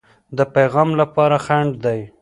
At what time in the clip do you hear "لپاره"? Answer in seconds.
1.01-1.37